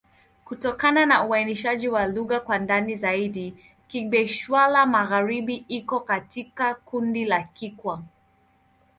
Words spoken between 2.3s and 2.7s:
kwa